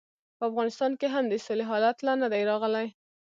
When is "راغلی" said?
2.51-2.87